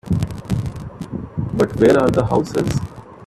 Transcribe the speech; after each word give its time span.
But 1.53 1.75
where 1.75 1.95
are 1.99 2.09
the 2.09 2.25
houses? 2.25 2.67